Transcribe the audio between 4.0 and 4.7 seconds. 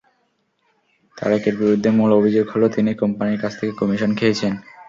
খেয়েছেন।